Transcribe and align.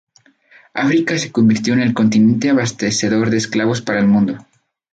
África 0.73 1.15
se 1.19 1.31
convirtió 1.31 1.75
en 1.75 1.81
el 1.81 1.93
continente 1.93 2.49
abastecedor 2.49 3.29
de 3.29 3.37
esclavos 3.37 3.83
para 3.83 3.99
el 3.99 4.07
mundo. 4.07 4.35